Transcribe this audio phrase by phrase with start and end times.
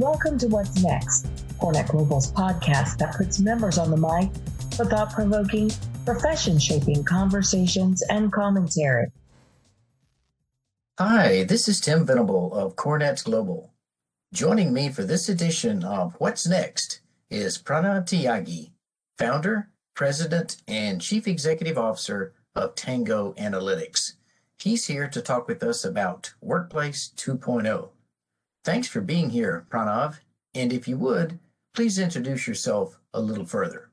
[0.00, 1.26] Welcome to What's Next,
[1.58, 4.30] CoreNet Global's podcast that puts members on the mic
[4.74, 5.70] for thought provoking,
[6.06, 9.08] profession shaping conversations and commentary.
[10.98, 13.74] Hi, this is Tim Venable of CoreNet Global.
[14.32, 18.70] Joining me for this edition of What's Next is Pranav Tyagi,
[19.18, 24.14] founder, president, and chief executive officer of Tango Analytics.
[24.58, 27.90] He's here to talk with us about Workplace 2.0.
[28.62, 30.18] Thanks for being here, Pranav.
[30.54, 31.38] And if you would,
[31.74, 33.90] please introduce yourself a little further.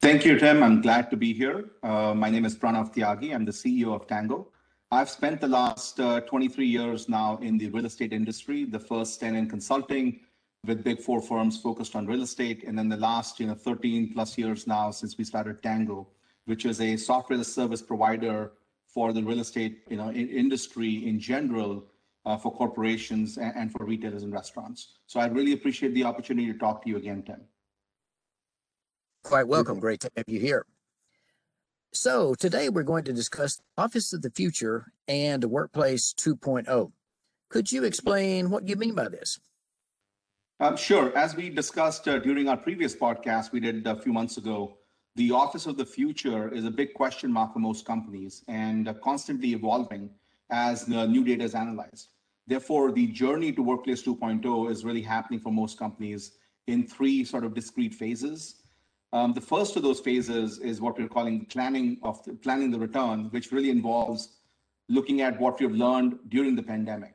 [0.00, 0.62] Thank you, Tim.
[0.62, 1.66] I'm glad to be here.
[1.82, 3.34] Uh, my name is Pranav Tyagi.
[3.34, 4.48] I'm the CEO of Tango.
[4.90, 9.20] I've spent the last uh, 23 years now in the real estate industry, the first
[9.20, 10.20] 10 in consulting
[10.66, 12.64] with big four firms focused on real estate.
[12.66, 16.08] And then the last you know, 13 plus years now since we started Tango,
[16.46, 18.52] which is a software service provider
[18.88, 21.84] for the real estate you know, in industry in general
[22.26, 24.98] uh, for corporations and, and for retailers and restaurants.
[25.06, 27.40] So I really appreciate the opportunity to talk to you again, Tim.
[29.24, 29.80] Quite welcome.
[29.80, 30.66] Great to have you here.
[31.92, 36.92] So today we're going to discuss Office of the Future and Workplace 2.0.
[37.48, 39.40] Could you explain what you mean by this?
[40.60, 41.16] Um, sure.
[41.16, 44.76] As we discussed uh, during our previous podcast we did a few months ago,
[45.16, 48.94] the Office of the Future is a big question mark for most companies and uh,
[49.02, 50.10] constantly evolving
[50.50, 52.08] as the new data is analyzed.
[52.46, 56.32] Therefore, the journey to Workplace 2.0 is really happening for most companies
[56.66, 58.56] in three sort of discrete phases.
[59.12, 62.78] Um, the first of those phases is what we're calling planning of the, planning the
[62.78, 64.36] return, which really involves
[64.88, 67.14] looking at what we've learned during the pandemic.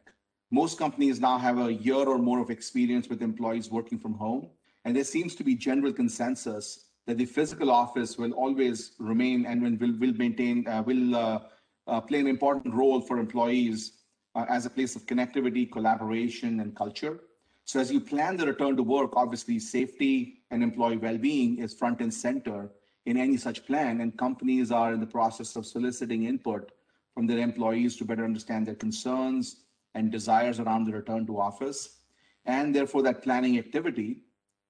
[0.51, 4.49] Most companies now have a year or more of experience with employees working from home,
[4.83, 9.61] and there seems to be general consensus that the physical office will always remain and
[9.61, 11.39] will will maintain uh, will uh,
[11.87, 13.93] uh, play an important role for employees
[14.35, 17.19] uh, as a place of connectivity, collaboration, and culture.
[17.63, 21.99] So as you plan the return to work, obviously safety and employee well-being is front
[22.01, 22.69] and center
[23.05, 26.71] in any such plan, and companies are in the process of soliciting input
[27.13, 29.61] from their employees to better understand their concerns
[29.93, 31.99] and desires around the return to office.
[32.45, 34.21] And therefore, that planning activity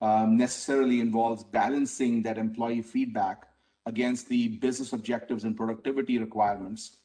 [0.01, 3.47] um, necessarily involves balancing that employee feedback
[3.85, 6.97] against the business objectives and productivity requirements,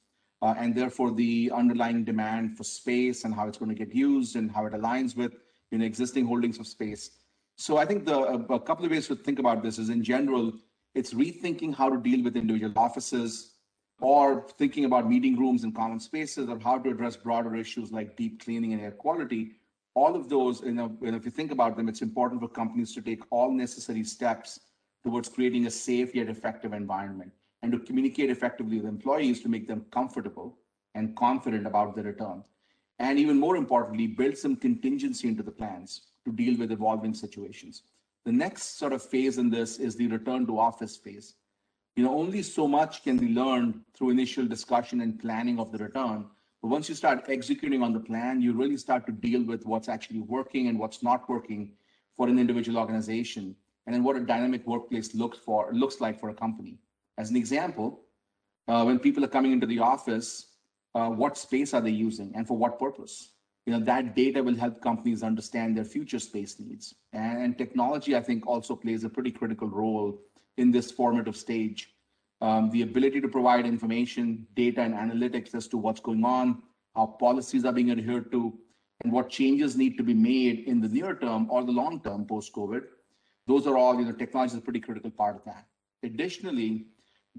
[0.43, 4.37] uh, and therefore the underlying demand for space and how it's going to get used
[4.37, 5.33] and how it aligns with
[5.71, 7.11] you know, existing holdings of space.
[7.57, 10.03] So I think the a, a couple of ways to think about this is in
[10.03, 10.53] general,
[10.95, 13.55] it's rethinking how to deal with individual offices
[14.01, 18.17] or thinking about meeting rooms and common spaces or how to address broader issues like
[18.17, 19.53] deep cleaning and air quality.
[19.95, 23.03] All of those, you know, if you think about them, it's important for companies to
[23.03, 24.59] take all necessary steps
[25.05, 29.67] towards creating a safe yet effective environment and to communicate effectively with employees to make
[29.69, 30.59] them comfortable
[30.95, 32.43] and confident about the return
[33.01, 37.83] and even more importantly, build some contingency into the plans to deal with evolving situations.
[38.27, 41.35] The next sort of phase in this is the return to office phase.
[41.97, 45.79] You know, only so much can be learned through initial discussion and planning of the
[45.79, 46.27] return.
[46.61, 49.89] But once you start executing on the plan, you really start to deal with what's
[49.89, 51.73] actually working and what's not working
[52.19, 53.57] for an individual organization,
[53.87, 56.79] and then what a dynamic workplace looks for looks like for a company.
[57.21, 58.01] As an example,
[58.67, 60.53] uh, when people are coming into the office,
[60.95, 63.33] uh, what space are they using and for what purpose?
[63.67, 66.95] You know that data will help companies understand their future space needs.
[67.13, 70.19] And technology i think also plays a pretty critical role
[70.57, 71.81] in this formative stage.
[72.41, 76.63] Um, the ability to provide information data and analytics as to what's going on
[76.97, 78.59] how policies are being adhered to
[79.03, 82.25] and what changes need to be made in the near term or the long term
[82.33, 82.89] post covid
[83.47, 85.67] those are all you know technology is a pretty critical part of that.
[86.03, 86.87] Additionally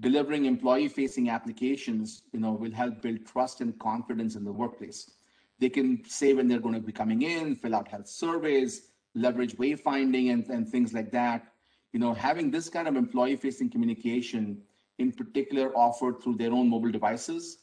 [0.00, 5.10] delivering employee facing applications you know will help build trust and confidence in the workplace.
[5.58, 9.56] They can say when they're going to be coming in fill out health surveys leverage
[9.58, 11.52] wayfinding and, and things like that.
[11.92, 14.62] You know having this kind of employee facing communication
[14.98, 17.58] in particular offered through their own mobile devices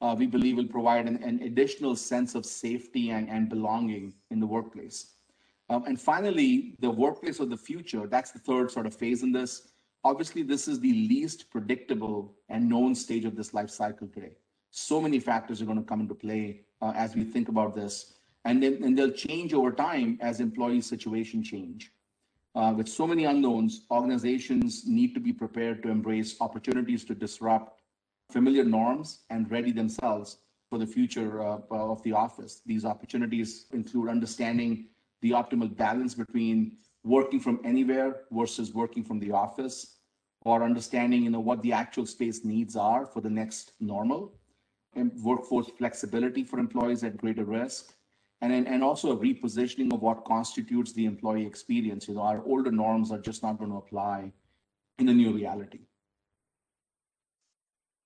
[0.00, 4.38] uh, we believe will provide an, an, additional sense of safety and, and belonging in
[4.38, 5.12] the workplace.
[5.70, 9.32] Um, and finally the workplace of the future that's the third sort of phase in
[9.32, 9.72] this
[10.04, 14.36] Obviously, this is the least predictable and known stage of this life cycle today.
[14.70, 18.12] So many factors are going to come into play uh, as we think about this.
[18.44, 21.90] And, then, and they'll change over time as employee situation change.
[22.54, 27.80] Uh, with so many unknowns, organizations need to be prepared to embrace opportunities to disrupt
[28.30, 32.60] familiar norms and ready themselves for the future uh, of the office.
[32.66, 34.86] These opportunities include understanding
[35.22, 39.98] the optimal balance between working from anywhere versus working from the office
[40.42, 44.32] or understanding you know what the actual space needs are for the next normal
[44.96, 47.94] and workforce flexibility for employees at greater risk
[48.40, 52.08] and, and also a repositioning of what constitutes the employee experience.
[52.08, 54.32] You know, our older norms are just not going to apply
[54.98, 55.80] in the new reality.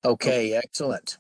[0.05, 1.19] Okay, excellent.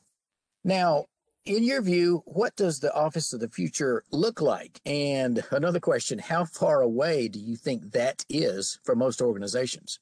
[0.64, 1.06] Now,
[1.48, 4.80] in your view, what does the office of the future look like?
[4.84, 9.98] And another question, how far away do you think that is for most organizations?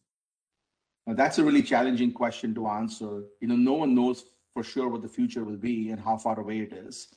[1.06, 3.22] Now, that's a really challenging question to answer.
[3.40, 6.40] You know, no one knows for sure what the future will be and how far
[6.40, 7.14] away it is.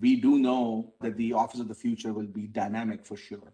[0.00, 3.52] We do know that the office of the future will be dynamic for sure.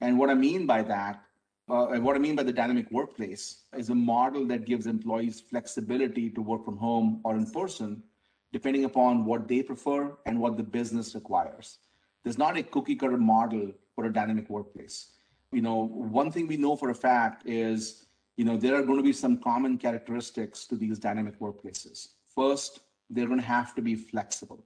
[0.00, 1.22] And what I mean by that
[1.68, 6.28] uh, what I mean by the dynamic workplace is a model that gives employees flexibility
[6.30, 8.02] to work from home or in person,
[8.52, 11.78] depending upon what they prefer and what the business requires.
[12.22, 15.08] There's not a cookie cutter model for a dynamic workplace.
[15.52, 18.06] You know, one thing we know for a fact is,
[18.36, 22.08] you know, there are going to be some common characteristics to these dynamic workplaces.
[22.34, 24.64] First, they're going to have to be flexible.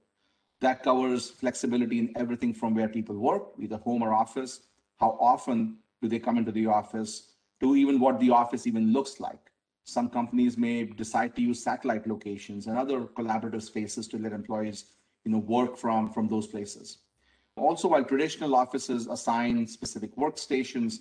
[0.61, 4.61] That covers flexibility in everything from where people work, either home or office,
[4.99, 9.19] how often do they come into the office, to even what the office even looks
[9.19, 9.51] like.
[9.89, 14.87] Some companies may decide to use satellite locations and other collaborative spaces to let employees
[15.25, 16.99] you know, work from, from those places.
[17.57, 20.99] Also, while traditional offices assign specific workstations,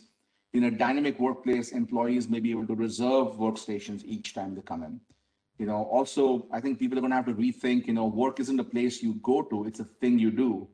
[0.53, 4.83] in a dynamic workplace, employees may be able to reserve workstations each time they come
[4.83, 5.01] in.
[5.57, 8.39] You know, also, I think people are going to have to rethink, you know, work
[8.39, 10.67] isn't a place you go to, it's a thing you do.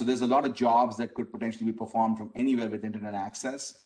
[0.00, 3.14] So there's a lot of jobs that could potentially be performed from anywhere with internet
[3.14, 3.78] access.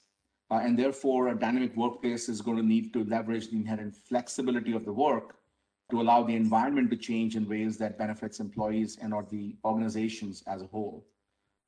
[0.50, 4.72] Uh, and therefore, a dynamic workplace is going to need to leverage the inherent flexibility
[4.72, 5.36] of the work
[5.90, 10.42] to allow the environment to change in ways that benefits employees and or the organizations
[10.46, 11.04] as a whole.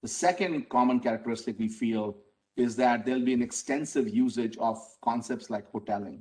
[0.03, 2.17] The second common characteristic we feel
[2.57, 6.21] is that there'll be an extensive usage of concepts like hoteling.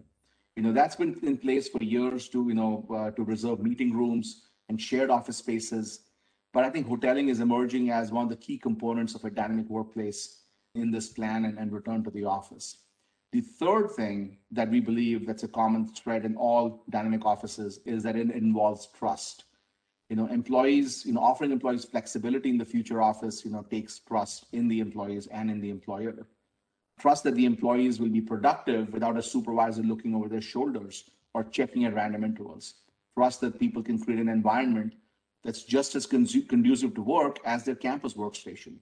[0.56, 3.94] You know, that's been in place for years to, you know, uh, to reserve meeting
[3.94, 6.01] rooms and shared office spaces
[6.57, 9.69] but I think hoteling is emerging as one of the key components of a dynamic
[9.69, 10.44] workplace
[10.78, 12.78] in this plan and, and return to the office.
[13.34, 18.04] The third thing that we believe that's a common thread in all dynamic offices is
[18.04, 19.44] that it involves trust.
[20.10, 24.00] You know, employees, you know, offering employees flexibility in the future office, you know, takes
[24.00, 26.26] trust in the employees and in the employer.
[27.00, 31.44] Trust that the employees will be productive without a supervisor looking over their shoulders or
[31.44, 32.76] checking at random intervals.
[33.16, 34.94] Trust that people can create an environment
[35.44, 38.78] that's just as conducive to work as their campus workstation.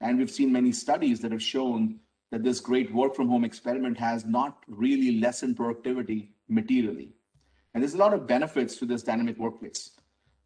[0.00, 2.00] And we've seen many studies that have shown
[2.30, 7.10] that this great work from home experiment has not really lessened productivity materially.
[7.74, 9.90] And there's a lot of benefits to this dynamic workplace.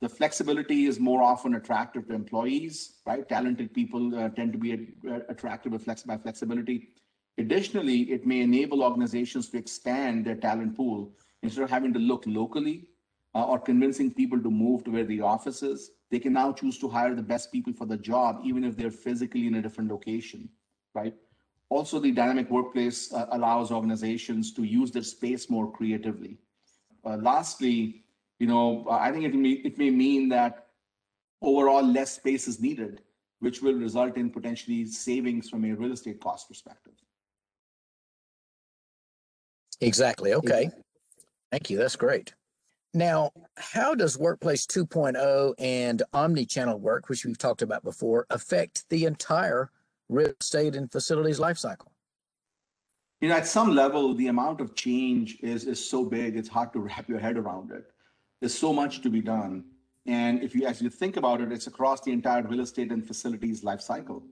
[0.01, 3.27] The flexibility is more often attractive to employees, right?
[3.27, 6.91] Talented people uh, tend to be uh, attracted by, flex- by flexibility.
[7.39, 11.13] Additionally, it may enable organizations to expand their talent pool
[11.43, 12.89] instead of having to look locally
[13.35, 16.79] uh, or convincing people to move to where the office is, they can now choose
[16.79, 19.91] to hire the best people for the job, even if they're physically in a different
[19.91, 20.49] location,
[20.95, 21.13] right?
[21.71, 26.39] Also, the dynamic workplace uh, allows organizations to use their space more creatively.
[27.05, 28.05] Uh, lastly,
[28.39, 30.69] you know, I think it may, it may mean that
[31.43, 33.01] overall less space is needed,
[33.41, 36.95] which will result in potentially savings from a real estate cost perspective.
[39.81, 40.33] Exactly.
[40.33, 40.71] Okay.
[41.51, 41.77] Thank you.
[41.77, 42.35] That's great.
[42.97, 49.05] Now, how does Workplace 2.0 and omni-channel work, which we've talked about before, affect the
[49.05, 49.73] entire
[50.09, 51.89] real estate and facilities lifecycle?
[53.21, 56.73] You know, at some level, the amount of change is, is so big, it's hard
[56.75, 57.85] to wrap your head around it.
[58.41, 59.65] There's so much to be done.
[60.07, 63.05] And if you as you think about it, it's across the entire real estate and
[63.05, 64.23] facilities lifecycle.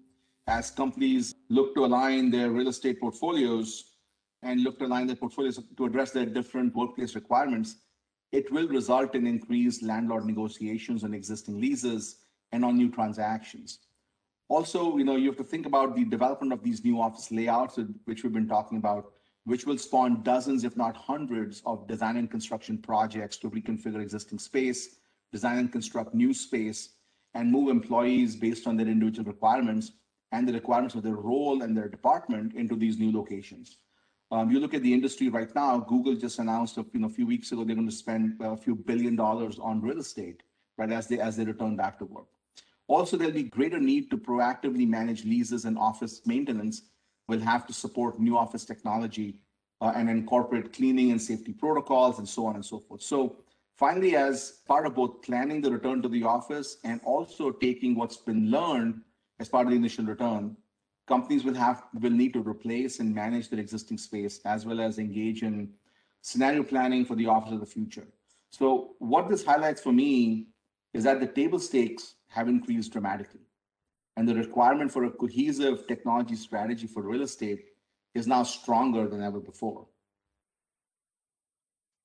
[0.46, 3.96] As companies look to align their real estate portfolios
[4.42, 7.76] and look to align their portfolios to address their different workplace requirements,
[8.32, 12.16] it will result in increased landlord negotiations on existing leases
[12.50, 13.80] and on new transactions.
[14.48, 17.78] Also, you know, you have to think about the development of these new office layouts,
[18.06, 19.12] which we've been talking about,
[19.44, 24.38] which will spawn dozens, if not hundreds, of design and construction projects to reconfigure existing
[24.38, 24.96] space,
[25.30, 26.90] design and construct new space,
[27.34, 29.92] and move employees based on their individual requirements
[30.32, 33.78] and the requirements of their role and their department into these new locations.
[34.32, 37.10] Um, you look at the industry right now, Google just announced a, you know, a
[37.10, 40.42] few weeks ago they're going to spend a few billion dollars on real estate,
[40.78, 42.24] right, as they as they return back to work.
[42.88, 46.80] Also, there'll be greater need to proactively manage leases and office maintenance.
[47.28, 49.36] We'll have to support new office technology
[49.82, 53.02] uh, and incorporate cleaning and safety protocols and so on and so forth.
[53.02, 53.36] So
[53.76, 58.16] finally, as part of both planning the return to the office and also taking what's
[58.16, 59.02] been learned
[59.40, 60.56] as part of the initial return,
[61.06, 64.98] companies will have will need to replace and manage their existing space as well as
[64.98, 65.70] engage in
[66.20, 68.06] scenario planning for the office of the future.
[68.50, 70.48] So what this highlights for me
[70.94, 73.40] is that the table stakes have increased dramatically.
[74.16, 77.64] And the requirement for a cohesive technology strategy for real estate
[78.14, 79.86] is now stronger than ever before.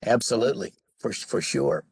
[0.06, 1.84] Absolutely, for, for sure.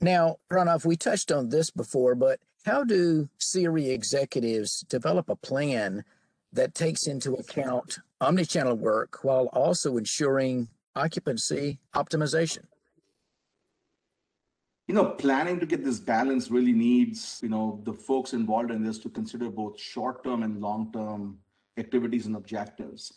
[0.00, 6.04] Now, Pranav, we touched on this before, but how do CRE executives develop a plan
[6.52, 12.64] that takes into account omnichannel work while also ensuring occupancy optimization?
[14.88, 18.84] You know, planning to get this balance really needs, you know, the folks involved in
[18.84, 21.38] this to consider both short-term and long-term
[21.78, 23.12] activities and objectives.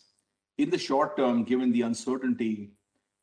[0.58, 2.72] In the short term, given the uncertainty,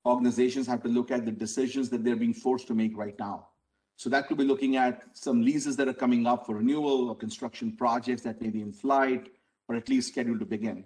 [0.06, 3.48] organizations have to look at the decisions that they're being forced to make right now.
[3.96, 7.16] So that could be looking at some leases that are coming up for renewal or
[7.16, 9.30] construction projects that may be in flight
[9.68, 10.84] or at least scheduled to begin.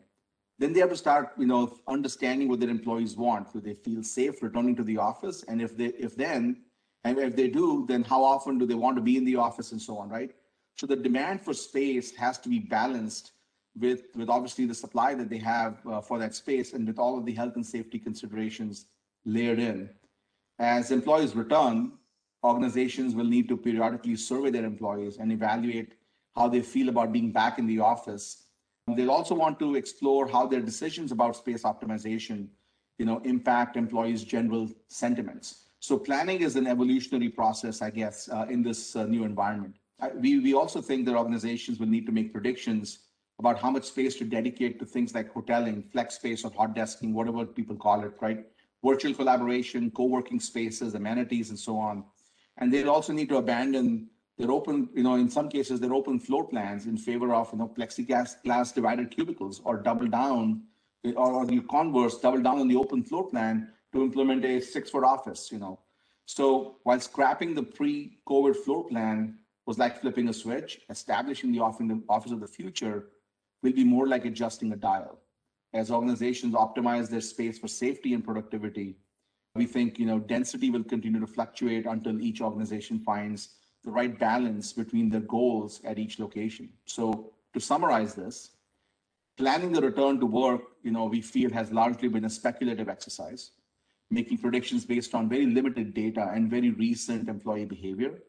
[0.59, 3.53] Then they have to start, you know, understanding what their employees want.
[3.53, 5.43] Do they feel safe returning to the office?
[5.47, 6.63] And if they, if then,
[7.03, 9.71] and if they do, then how often do they want to be in the office
[9.71, 10.31] and so on, right?
[10.75, 13.31] So the demand for space has to be balanced
[13.79, 17.17] with, with obviously the supply that they have uh, for that space and with all
[17.17, 18.87] of the health and safety considerations
[19.25, 19.89] layered in.
[20.59, 21.93] As employees return,
[22.47, 25.93] organizations will need to periodically survey their employees and evaluate
[26.35, 28.43] how they feel about being back in the office.
[28.95, 32.47] They'll also want to explore how their decisions about space optimization,
[32.97, 35.65] you know, impact employees' general sentiments.
[35.79, 39.75] So planning is an evolutionary process, I guess, uh, in this uh, new environment.
[39.99, 42.99] I, we, we also think that organizations will need to make predictions
[43.39, 47.13] about how much space to dedicate to things like hoteling, flex space, or hot desking,
[47.13, 48.45] whatever people call it, right?
[48.83, 52.03] Virtual collaboration, co-working spaces, amenities, and so on.
[52.57, 56.19] And they'll also need to abandon their open, you know, in some cases, their open
[56.19, 60.63] floor plans in favor of, you know, plexiglass glass divided cubicles or double down,
[61.03, 64.89] or, or the converse, double down on the open floor plan to implement a six
[64.89, 65.79] foot office, you know.
[66.25, 72.31] So while scrapping the pre-COVID floor plan was like flipping a switch, establishing the office
[72.31, 73.09] of the future
[73.63, 75.19] will be more like adjusting a dial.
[75.73, 78.97] As organizations optimize their space for safety and productivity,
[79.57, 83.49] we think you know density will continue to fluctuate until each organization finds
[83.83, 86.69] the right balance between their goals at each location.
[86.85, 88.51] So to summarize this,
[89.37, 93.51] planning the return to work, you know, we feel has largely been a speculative exercise,
[94.11, 98.19] making predictions based on very limited data and very recent employee behavior.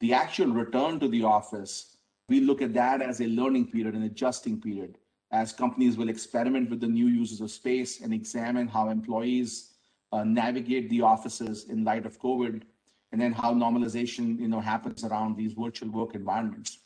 [0.00, 1.96] The actual return to the office,
[2.28, 4.98] we look at that as a learning period, an adjusting period,
[5.30, 9.71] as companies will experiment with the new uses of space and examine how employees
[10.12, 12.62] uh, navigate the offices in light of COVID,
[13.10, 16.78] and then how normalization, you know, happens around these virtual work environments.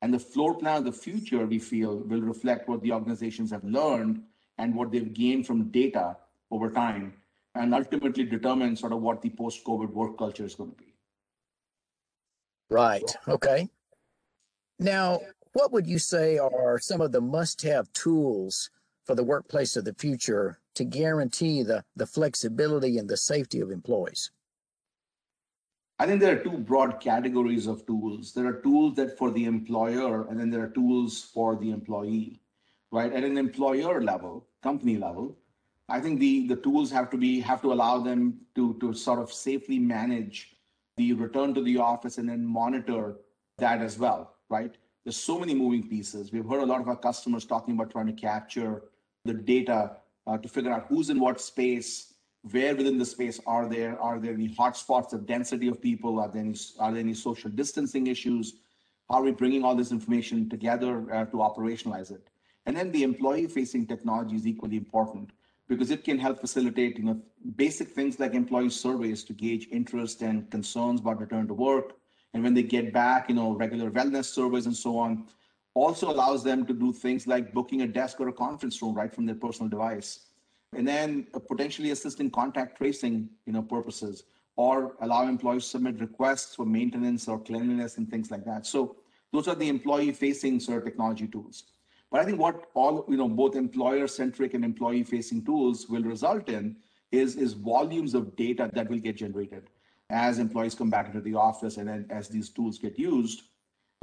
[0.00, 3.64] And the floor plan of the future, we feel, will reflect what the organizations have
[3.64, 4.22] learned
[4.58, 6.16] and what they've gained from data
[6.50, 7.14] over time,
[7.54, 10.94] and ultimately determine sort of what the post-COVID work culture is going to be.
[12.70, 13.16] Right.
[13.26, 13.68] Okay.
[14.78, 15.20] Now,
[15.52, 18.70] what would you say are some of the must-have tools
[19.08, 23.70] for the workplace of the future to guarantee the, the flexibility and the safety of
[23.70, 24.30] employees?
[25.98, 28.34] I think there are two broad categories of tools.
[28.34, 32.42] There are tools that for the employer, and then there are tools for the employee,
[32.92, 33.10] right?
[33.10, 35.38] At an employer level, company level,
[35.88, 39.20] I think the, the tools have to be have to allow them to, to sort
[39.20, 40.54] of safely manage
[40.98, 43.16] the return to the office and then monitor
[43.56, 44.76] that as well, right?
[45.04, 46.30] There's so many moving pieces.
[46.30, 48.82] We've heard a lot of our customers talking about trying to capture
[49.28, 49.80] the data
[50.26, 52.14] uh, to figure out who's in what space,
[52.52, 56.30] where within the space are there, are there any hotspots of density of people, are
[56.34, 58.46] there any, are there any social distancing issues?
[59.08, 62.24] How are we bringing all this information together uh, to operationalize it?
[62.66, 65.30] And then the employee-facing technology is equally important
[65.68, 67.20] because it can help facilitate, you know,
[67.56, 71.96] basic things like employee surveys to gauge interest and concerns about return to work.
[72.34, 75.26] And when they get back, you know, regular wellness surveys and so on,
[75.84, 79.14] also allows them to do things like booking a desk or a conference room right
[79.14, 80.26] from their personal device.
[80.76, 84.24] And then uh, potentially assist in contact tracing you know purposes
[84.56, 88.66] or allow employees to submit requests for maintenance or cleanliness and things like that.
[88.66, 88.96] So
[89.32, 91.64] those are the employee facing sort of technology tools.
[92.10, 96.02] But i think what all you know both employer centric and employee facing tools will
[96.02, 96.76] result in
[97.12, 99.68] is is volumes of data that will get generated
[100.10, 103.42] as employees come back into the office and then as these tools get used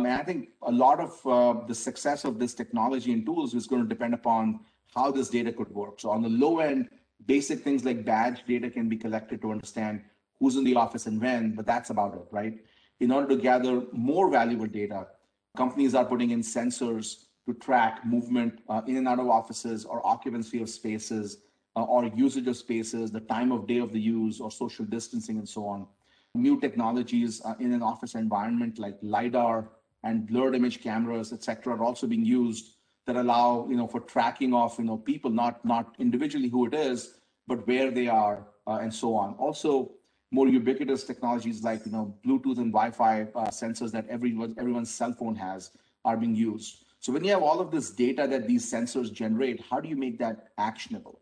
[0.06, 3.66] and I think a lot of uh, the success of this technology and tools is
[3.66, 4.60] going to depend upon
[4.96, 6.00] how this data could work.
[6.00, 6.90] So on the low end,
[7.26, 10.02] basic things like badge data can be collected to understand
[10.40, 12.60] who's in the office and when, but that's about it, right?
[13.00, 15.08] In order to gather more valuable data,
[15.58, 20.06] companies are putting in sensors to track movement uh, in and out of offices or
[20.06, 21.40] occupancy of spaces
[21.76, 25.38] uh, or usage of spaces, the time of day of the use or social distancing
[25.38, 25.88] and so on.
[26.36, 29.70] New technologies uh, in an office environment like LiDAR
[30.06, 32.66] and blurred image cameras, et cetera, are also being used
[33.06, 36.74] that allow, you know, for tracking of, you know, people, not, not individually who it
[36.74, 37.00] is,
[37.48, 39.34] but where they are uh, and so on.
[39.46, 39.92] Also,
[40.32, 45.14] more ubiquitous technologies like, you know, Bluetooth and Wi-Fi uh, sensors that everyone, everyone's cell
[45.20, 45.72] phone has
[46.04, 46.84] are being used.
[47.00, 49.96] So when you have all of this data that these sensors generate, how do you
[49.96, 51.22] make that actionable?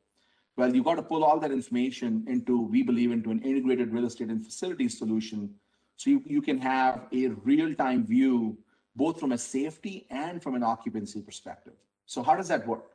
[0.56, 4.06] Well, you've got to pull all that information into, we believe, into an integrated real
[4.06, 5.56] estate and facilities solution.
[5.98, 8.58] So you, you can have a real-time view,
[8.96, 11.74] both from a safety and from an occupancy perspective.
[12.06, 12.92] So how does that work?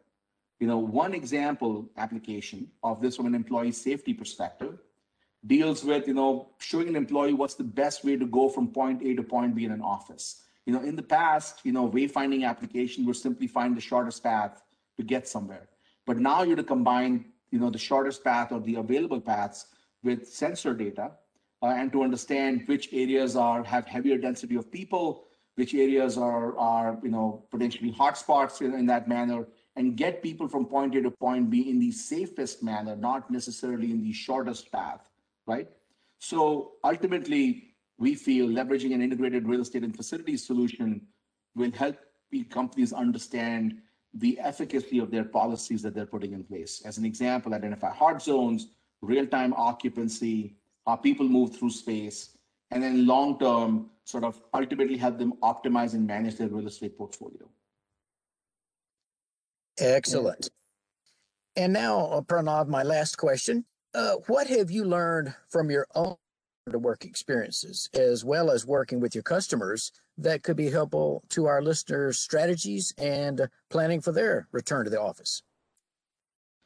[0.61, 4.78] You know, one example application of this from an employee safety perspective
[5.47, 9.02] deals with, you know, showing an employee what's the best way to go from point
[9.02, 10.43] A to point B in an office.
[10.67, 14.62] You know, in the past, you know, wayfinding application would simply find the shortest path
[14.97, 15.69] to get somewhere.
[16.07, 19.67] But now you're to combine you know, the shortest path or the available paths
[20.02, 21.12] with sensor data
[21.62, 25.25] uh, and to understand which areas are have heavier density of people,
[25.58, 30.46] which areas are, are you know, potentially hotspots in, in that manner, and get people
[30.46, 34.70] from point A to point B in the safest manner, not necessarily in the shortest
[34.70, 35.10] path,
[35.46, 35.68] right?
[36.20, 41.00] So ultimately, we feel leveraging an integrated real estate and facilities solution
[41.56, 41.96] will help
[42.50, 43.78] companies understand
[44.14, 46.82] the efficacy of their policies that they're putting in place.
[46.84, 48.68] As an example, identify hot zones,
[49.00, 50.54] real-time occupancy,
[50.86, 52.36] how people move through space,
[52.70, 57.46] and then long-term sort of ultimately help them optimize and manage their real estate portfolio.
[59.78, 60.48] Excellent.
[61.56, 63.66] And now, uh, Pranav, my last question.
[63.94, 66.16] Uh, what have you learned from your own
[66.72, 71.62] work experiences, as well as working with your customers that could be helpful to our
[71.62, 75.42] listeners' strategies and planning for their return to the office?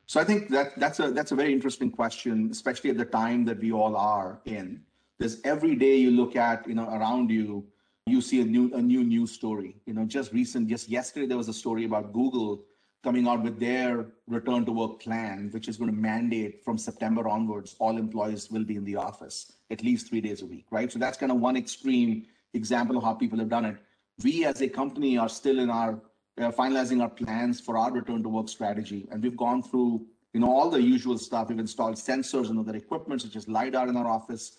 [0.07, 3.45] So I think that that's a that's a very interesting question, especially at the time
[3.47, 4.83] that we all are in.
[5.23, 7.65] There's every day you look at, you know, around you,
[8.07, 9.77] you see a new a new news story.
[9.87, 12.65] You know, just recent, just yesterday there was a story about Google
[13.05, 17.29] coming out with their return to work plan, which is going to mandate from September
[17.29, 20.91] onwards, all employees will be in the office at least three days a week, right?
[20.91, 23.77] So that's kind of one extreme example of how people have done it.
[24.25, 26.01] We as a company are still in our
[26.41, 30.41] uh, finalizing our plans for our return to work strategy, and we've gone through you
[30.41, 31.49] know all the usual stuff.
[31.49, 34.59] We've installed sensors and other equipment such as lidar in our office,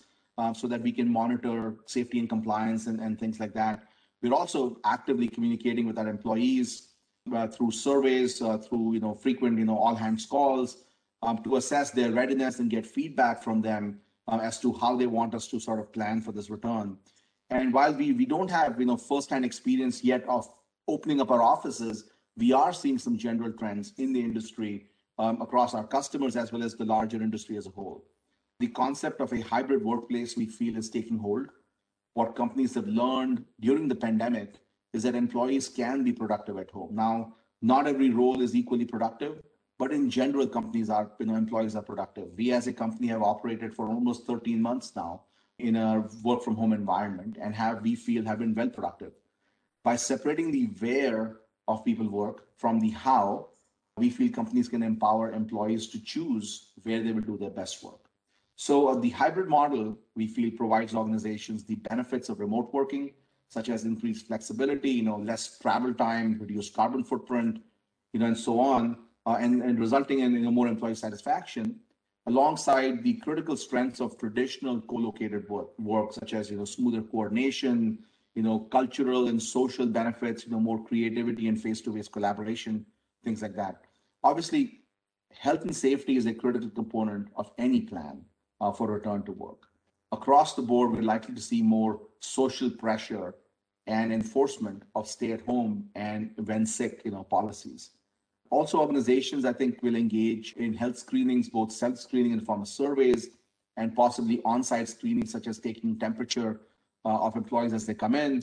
[0.52, 3.84] so that we can monitor safety and compliance and, and things like that.
[4.22, 6.94] We're also actively communicating with our employees
[7.34, 10.78] uh, through surveys, uh, through you know frequent you know all hands calls
[11.22, 15.06] um, to assess their readiness and get feedback from them uh, as to how they
[15.06, 16.96] want us to sort of plan for this return.
[17.50, 20.48] And while we we don't have you know first-hand experience yet of
[20.88, 22.04] opening up our offices,
[22.36, 24.86] we are seeing some general trends in the industry
[25.18, 28.04] um, across our customers as well as the larger industry as a whole.
[28.60, 31.48] The concept of a hybrid workplace we feel is taking hold.
[32.14, 34.54] What companies have learned during the pandemic
[34.92, 36.94] is that employees can be productive at home.
[36.94, 39.42] Now, not every role is equally productive,
[39.78, 42.28] but in general, companies are, you know, employees are productive.
[42.36, 45.22] We as a company have operated for almost 13 months now
[45.58, 49.12] in a work from home environment and have, we feel, have been well productive.
[49.82, 53.48] By separating the where of people work from the how,
[53.96, 58.03] we feel companies can empower employees to choose where they will do their best work.
[58.56, 63.12] So uh, the hybrid model, we feel, provides organizations the benefits of remote working,
[63.48, 67.60] such as increased flexibility, you know, less travel time, reduced carbon footprint,
[68.12, 71.80] you know, and so on, uh, and, resulting in you know, more employee satisfaction,
[72.26, 77.98] alongside the critical strengths of traditional co-located work, such as you know, smoother coordination,
[78.34, 82.84] you know, cultural and social benefits, you know, more creativity and face-to-face collaboration,
[83.24, 83.82] things like that.
[84.22, 84.80] Obviously,
[85.38, 88.24] health and safety is a critical component of any plan
[88.60, 89.62] for return to work.
[90.12, 93.34] Across the board, we're likely to see more social pressure
[93.86, 97.90] and enforcement of stay at home and when sick, you know, policies.
[98.50, 102.62] Also, organizations, I think, will engage in health screenings, both self screening in the form
[102.62, 103.30] of surveys
[103.76, 106.60] and possibly on site screening, such as taking temperature
[107.04, 108.42] uh, of employees as they come in,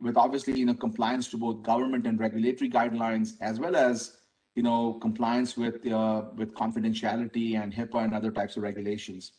[0.00, 4.16] with obviously, you know, compliance to both government and regulatory guidelines, as well as,
[4.56, 9.32] you know, compliance with, uh, with confidentiality and HIPAA and other types of regulations.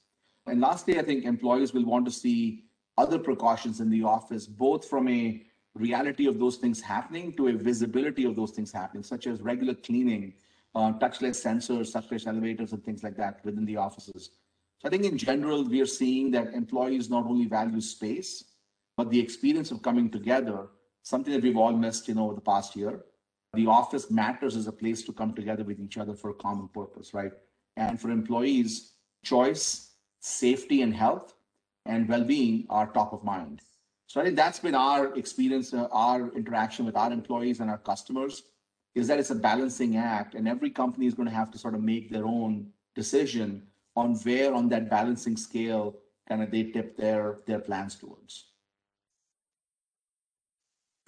[0.45, 2.65] And lastly, I think employees will want to see
[2.97, 5.43] other precautions in the office, both from a
[5.75, 9.73] reality of those things happening to a visibility of those things happening, such as regular
[9.73, 10.33] cleaning,
[10.75, 14.31] uh, touchless sensors, touchless elevators, and things like that within the offices.
[14.79, 18.43] So I think in general, we are seeing that employees not only value space,
[18.97, 20.67] but the experience of coming together,
[21.01, 23.05] something that we've all missed, you know, over the past year.
[23.53, 26.67] The office matters as a place to come together with each other for a common
[26.67, 27.31] purpose, right?
[27.77, 29.92] And for employees, choice,
[30.23, 31.33] safety and health,
[31.85, 33.61] and well-being are top of mind.
[34.07, 37.77] So I think that's been our experience, uh, our interaction with our employees and our
[37.77, 38.43] customers
[38.95, 41.75] is that it's a balancing act and every company is going to have to sort
[41.75, 43.63] of make their own decision
[43.95, 45.97] on where on that balancing scale
[46.29, 48.51] kind of they tip their their plans towards.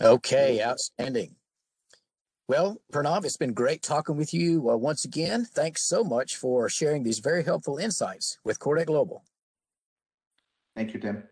[0.01, 1.36] Okay, outstanding.
[2.47, 5.45] Well, Pranav, it's been great talking with you uh, once again.
[5.45, 9.23] Thanks so much for sharing these very helpful insights with CoreNet Global.
[10.75, 11.23] Thank you, Tim.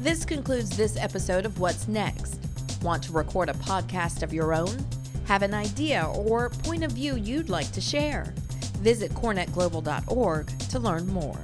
[0.00, 2.38] This concludes this episode of What's Next.
[2.82, 4.86] Want to record a podcast of your own?
[5.26, 8.34] Have an idea or point of view you'd like to share?
[8.78, 11.38] Visit corenetglobal.org to learn more.